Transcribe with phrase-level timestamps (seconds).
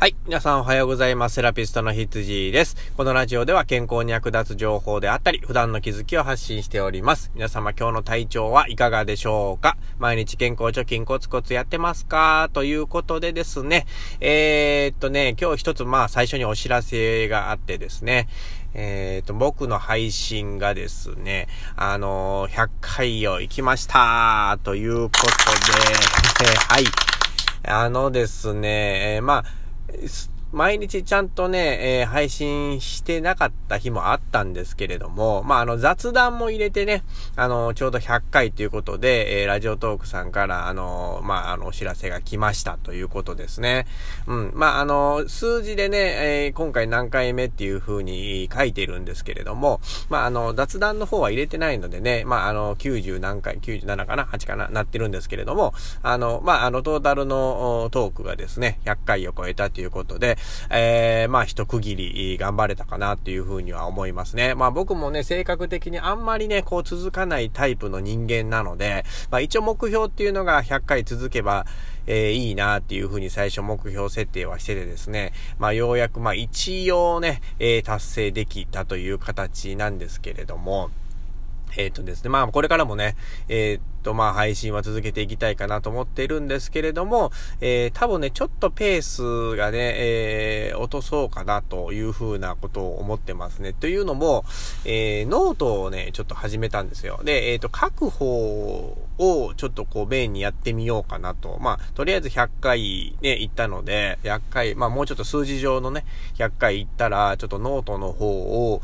[0.00, 0.16] はい。
[0.26, 1.36] 皆さんおはようございます。
[1.36, 2.76] セラピストの羊です。
[2.96, 7.30] このラジオでは健康に役立つ情報であったり、普段の気づきを発信しております。
[7.34, 9.78] 皆様今日の体調はいかがでしょうか？
[9.98, 12.50] 毎日健康貯金コツコツやってますか？
[12.52, 13.86] ということでですね。
[14.20, 18.28] えー、っとね、今日一つまあ最初にお知らせがあってですね。
[18.74, 26.84] えっ、と、僕の配信がですね、あのー、100回を行きましたということで、 はい。
[27.66, 29.44] あのですね、えー、まあ、
[29.94, 37.02] it's 毎日ちゃんとね、えー、配信してなかった日もあったんですけれども、まあ、あの、雑談も入れてね、
[37.34, 43.86] あの、ちょうど100回ということで、えー、ラジオトークさんから、あの、まあ、あの、お知らせが来ましたということですね。
[44.28, 44.52] うん。
[44.54, 54.68] まあ、あの、数字でね、えー、今回何回目っていう風に書いてるんですけれども、まあ、あの、雑談の方は入れてないのでね、まあ、あの、90何回、97かな ?8 かな？
[54.68, 60.38] なってるんですけれども、あの、まあ、あの、トータルのトークがですね、100回を超えたということで、
[60.70, 64.54] えー、まあ一区切り頑張れたかなっていうふうには思いますね。
[64.54, 71.66] まあ僕もね、性格的にあんまりね、こう続かないタイプの人間なので、まあ一応目標っていうのが100回続けば、
[72.06, 80.90] えー、いいなっていうふうに最初目標設定はしててですね、まあようやくまあ一応ね、えー、達成できたという形なんですけれども、
[81.76, 83.16] えっ、ー、とですね、まあこれからもね、
[83.48, 93.72] えーと、まあ、配信は続けていきたいかなと思ってるんですけれども、えー、多分ね、ちょっとペースがね、えー、落とそうかなというふうなことを思ってますね。
[93.72, 94.44] というのも、
[94.84, 97.20] えー、ノートをね、ちょっと始めたんですよ。
[97.24, 101.58] で、えっ、ー、と、書く方をちょっとこう、メインにやってみようかなと。
[101.60, 106.04] まあ、とりあえず100回ね、行ったので、100回、まあ、もうちょっと数字上のね、
[106.36, 108.26] 100回行ったら、ちょっとノートの方
[108.72, 108.82] を、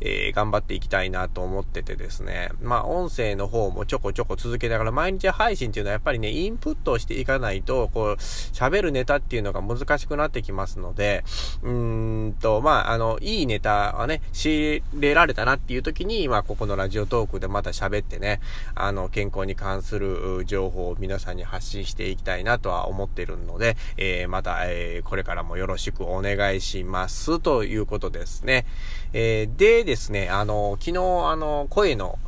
[0.00, 2.50] えー、頑張っていきたいなと思っててですね。
[2.60, 11.24] まあ、音声の方もちょこちょこ続けながら毎日配信っていうのはやっぱりね、インプットをしていかないと、こう、喋るネタっていうのが難しくなってきますので、
[11.62, 18.40] うーんと、まあ、あの、いいネタはね、仕入れられたなっていう時に、まあ、ここのラジオトークでまた喋ってね、
[18.74, 28.66] あの、健康に関する情報を皆さんに発信していきたいなとは思ってるので、えー、また、えー、これからもよろしくお願いしますということですね。
[29.12, 30.98] えー、でですね、あの、昨日、
[31.30, 32.18] あの、声の、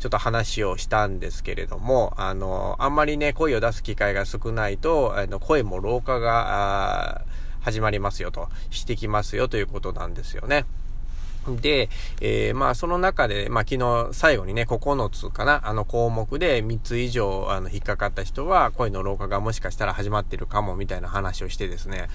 [0.00, 7.22] ちょっと話をしたんですけれども、あの、あんまりね、声を出す機会が少ないと、あの、声も老化が、
[7.60, 10.64] 始まりますよと、してきますよということなんですよね。
[11.46, 11.88] で、
[12.20, 22.08] えー、まあ、その中で、まあ、昨日最後にね、9つかな、あの項目で3つ以上、あの、引っかかった人は、声の老化がもしかしたら始まってるかも、みたいな話をしてですね、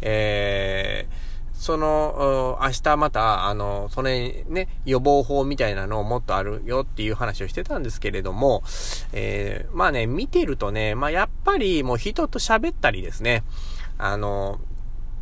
[0.00, 1.21] えー、
[1.62, 8.64] その、明日また、あの、それね、予防法みたいなのをもっとあるよっていう話をしてたんですけれども、
[9.12, 13.44] えー、まあね、見てるとね、まあやっぱりもう人と喋ったりですね、
[13.96, 14.58] あの、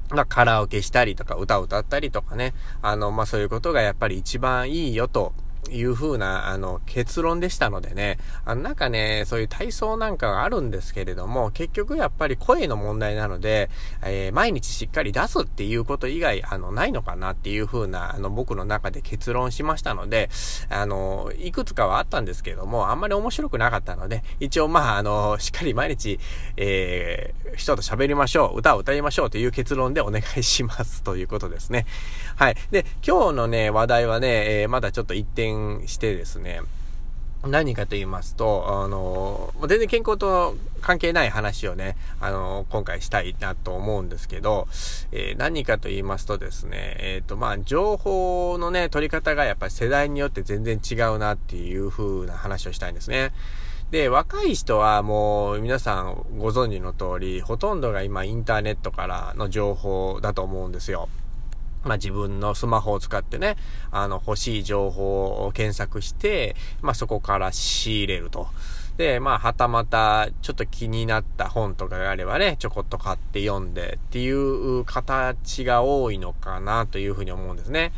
[0.08, 5.34] まあ、カラオケしたりとか、歌を歌ったりとかね、あの、まあ、そういうことがやっぱり一番いいよと
[5.70, 13.70] いう風な、あの、結論でしたのでね、あの、なんかね、そういう体操なんかがあるんですけれども、結局やっぱり声の問題なので、
[14.02, 20.30] えー、毎日しっかり出すっていうこと以外、あの、ないのかなっていう風な、あの、僕の中で結論しましたので、
[20.68, 26.18] あの、いくつかはあったんですけども、あんまり面白くなかったので、一応まあ、あの、しっかり毎日、
[26.56, 31.86] えー、人と喋りましょう、歌を歌いましょうという結論でお願いしますということですね。
[32.36, 32.56] はい。
[32.70, 35.49] で、今日のね、話題はね、えー、まだちょっと一点
[35.86, 36.60] してですね、
[37.46, 44.68] 何かと言いますと、あの、全然健康と関係ない話をね、あの、今回したいなと思うんですけど、
[45.10, 53.32] えー、何かと言いますとですね、えっ、ー、と、まあ、情報のね、取り方がやっぱり世代によって全然違うなっていう風な話をしたいんですね。
[53.90, 61.08] で、若い人はもう皆さんご存知の通り、ほとんどが今インターネットからの情報だと思うんですよ。
[61.84, 63.56] まあ、自分のスマホを使ってね、
[63.90, 68.48] あの、欲しい情報を検索して、まあ、そこから仕入れると。
[68.96, 77.92] で、まあ、はたまた、ちょっと気になった本とかがあればね、ちょこっと買って読んでっていう形が多いのかなというふうに思うんですね。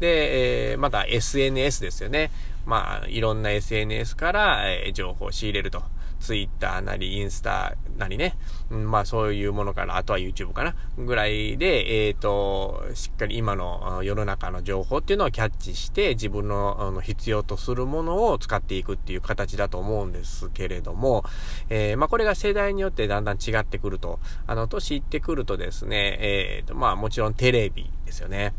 [0.00, 2.30] で、えー、また SNS ですよね。
[2.66, 5.82] まあ、いろんな SNS から、えー、情報を仕入れると。
[6.20, 8.36] ツイッターなり、インスタなりね、
[8.70, 21.24] うん、まあそういうものから、あとは YouTube かな、ぐらいで、えっ、ー、と、しっかり今の世の中の情報っていうのをキャッチして、自分のあの必要とするものを使っていくっていう形だと思うんですけれども、
[21.68, 28.54] えー、まあこれが世代によってだんだん違ってくると、あの、年いってくるとですね、えっ、ー、と、まあもちろんテレビですよね。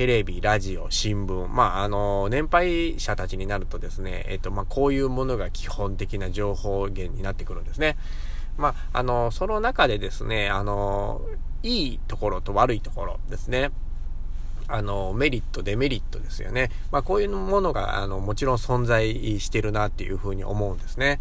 [0.00, 7.98] テレビ、ラジオ、新聞、まあ、あの、年配者たちになるとですね、えっと、まあ、こういうものが基本的な情報源になってくるんですね。
[8.56, 11.20] まあ、あの、その中でですね、あの、
[11.62, 13.72] いいところと悪いところですね。
[14.68, 16.70] あの、メリット、デメリットですよね。
[16.90, 21.20] まあ、こういうものが、あの、もちろん存在してるなっていうふうに思うんですね。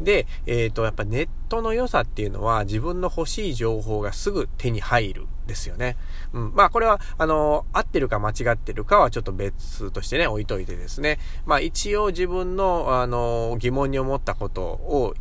[0.00, 5.96] で、えっ、ー、と、やっぱネットの良さっていうのは自分の欲しい情報がすぐ手に入るですよね。
[6.32, 6.52] うん。
[6.54, 11.18] まあこれは、あの、合ってるか間違ってるかはちょっと別としてね、置いといてですね。
[11.46, 15.14] まあ一応自分の、あの、疑問に思ったことを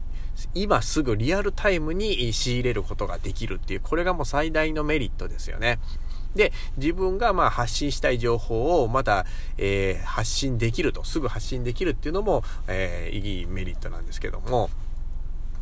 [0.53, 5.79] 今すぐリアルタイムに仕入れることができるっていう、これがもう最大のメリットですよね。
[6.37, 9.25] で、自分がまあ発信したい情報をまた、
[9.57, 14.69] えー、発信できると、すぐ発信できるっていうのも、えー、いいメリットなんですけども、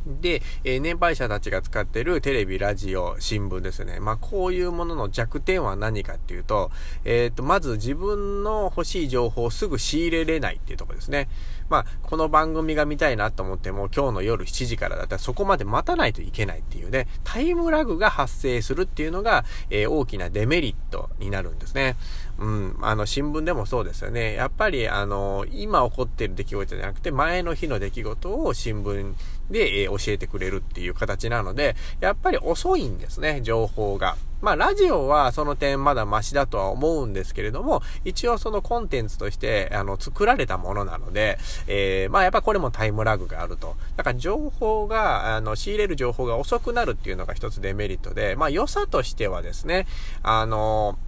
[0.06, 4.00] で、えー、年配者たちが使ってるテレビ、ラジオ、新聞ですね。
[4.00, 6.72] まあ、こういうものの弱点は何かっていうと、
[7.04, 11.28] えっ、と、まず自分の欲しい情報をすぐ仕入れれないっていうとこですね。
[11.70, 21.96] まあ、この番組が見たいなと思っても、今日の夜7時からだったらそこまで待たないといけないっていうね、タイムラグが発生するっていうのが、えー、大きなデメリットになるんですね。
[22.38, 24.34] うん、あの、新聞でもそうですよね。
[24.34, 29.14] やっぱり、あの、今起こってる出来事じゃなくて、前の日の出来事を新聞
[29.50, 34.18] で、えー、教えてくれるっていう形なので、やっぱり遅いんですね、情報が。
[34.42, 43.76] まあ、ラジオはその点まだマシだとは思うんですけれども、一応そのコンテンツとして、あの、作られたものなので、えー、まあ、やっぱこれもタイムラグがあると。
[43.96, 49.88] だから情報が、あの、仕入れる情報が遅くなるっていうのが一つデメリットで、まあ、良さとしてはですね、
[50.22, 51.00] あの、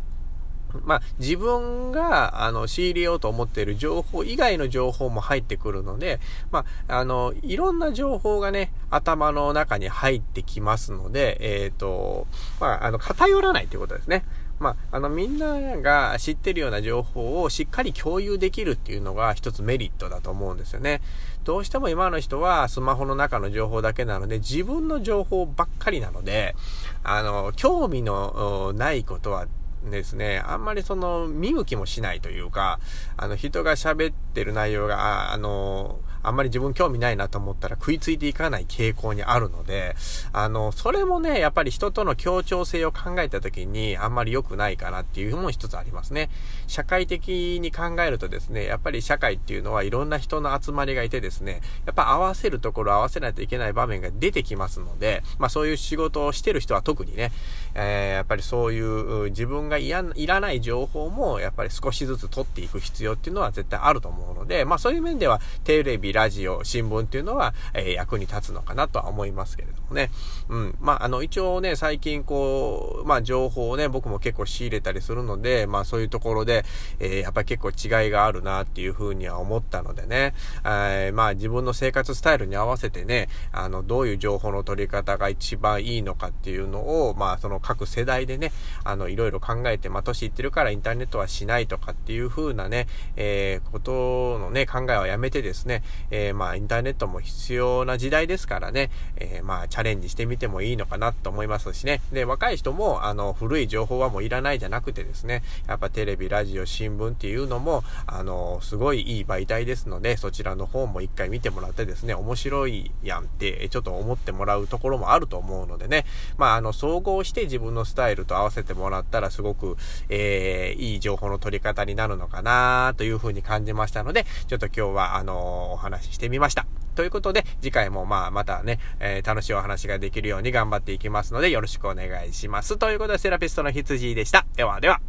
[0.85, 6.19] まあ、自分が、あの、仕入れようと思っている情報以外の情報も入ってくるので、
[6.51, 12.27] まあ、あの、いろんな情報がね、頭の中に入ってきますので、えっ、ー、と、
[12.59, 14.23] まあ、あの、偏らないということですね。
[14.59, 21.01] まあ、あの、みんなが知ってるような情報をしっかり共有できるっていうのが一つメリットだと思うんですよね。
[21.43, 26.55] どうしても今の人はスマホの中の情報だけなので、自分の情報ばっかりなので、
[27.03, 29.45] あの、興味のないことは
[29.85, 32.79] ですね、あんまりその見向きもしないというか、
[33.15, 39.95] あの人が喋ってる内容が、あ、の、あんまり自分興味ないなと思ったら食いついていかない傾向にあるので、
[40.33, 46.29] あの、それもね、やっぱり人との協調性を考えた時にあんまり良くないかなっていうのも一つありますね。
[46.67, 57.31] 社会的に考えるとですね、やっぱり社会っていうのはいろんな人の集まりがいてですね、やっぱ合わせるところ合わせないといけない場面が出てきますので、まあそういう仕事をしてる人は特にね、
[57.73, 60.03] えー、やっぱりそういう自分がいら
[60.39, 70.09] ない情報もやっぱり少しずつ取っていく必要っていうのは絶対あると思うので、まあそういう面ではテレビ、ラジオ、新聞っていうのは、え、役に立つのかなとは思いますけれどもね。
[70.49, 70.75] うん。
[70.79, 76.65] まあ、あの、一応ね、最近こう、まあ、情報をね、僕も結構仕入れたりするので、まあ、そういうところで、
[76.99, 80.33] え、やっぱり結構違いがあるなっていうふうには思ったのでね、
[80.65, 86.79] え、まあ、自分の生活スタイルに合わせてね、あの、どういう情報の取り方が一番いいのかっていうの
[87.09, 88.51] を、まあ、その各世代でね、
[88.83, 92.87] あの、いろいろ考えて、まあ、年いってるからインターネットはしないとかっていうふうなね、
[93.17, 102.01] えー、ことのね、考えはやめてですね、えー、まあ、インターネットも必要な時代ですからね、えー、まあ、チャレンジしてみてもいいのかなと思いますしね。
[102.11, 116.05] で、若い人も、あの、古い情報はもういらないじゃなくてですね、やっぱテレビ、ラジオ、新聞っていうのも、あの、すごいいい媒体ですので、そちらの方も一回見てもらってですね、面白いやんって、ちょっと思ってもらうところもあると思うのでね、
[116.37, 119.77] まあ、あの、総合して自分のスタイルと合わせてもらったら、すごく、
[120.09, 126.65] えー、いい情報の取り方になるのかなというふうに感じましたので、ちょっと今日は、あの、お話ししてみました。
[126.95, 132.77] ということで、次回もまあ、またね、えー、楽しいお話ができるように頑張っていきますので、よろしくお願いします。
[132.77, 134.45] ということで、セラピストの羊でした。
[134.55, 134.99] ではでは。